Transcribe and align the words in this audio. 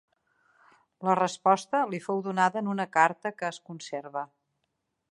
La 1.09 1.15
resposta 1.19 1.83
li 1.91 2.01
fou 2.07 2.25
donada 2.29 2.63
en 2.65 2.73
una 2.73 2.89
carta 2.99 3.35
que 3.39 3.51
es 3.53 3.63
conserva. 3.71 4.27